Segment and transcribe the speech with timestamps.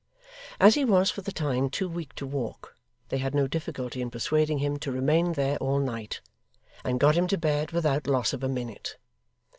[0.59, 2.75] As he was, for the time, too weak to walk,
[3.09, 6.21] they had no difficulty in persuading him to remain there all night,
[6.83, 8.97] and got him to bed without loss of a minute.